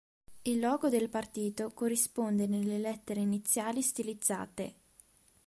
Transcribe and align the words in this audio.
Il 0.41 0.57
logo 0.57 0.89
del 0.89 1.09
partito 1.09 1.69
corrisponde 1.75 2.47
nelle 2.47 2.79
lettere 2.79 3.19
iniziali 3.19 3.83
stilizzate. 3.83 4.75